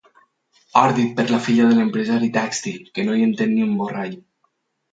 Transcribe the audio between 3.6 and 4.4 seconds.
un borrall.